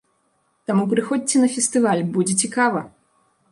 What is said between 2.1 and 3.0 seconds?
будзе цікава!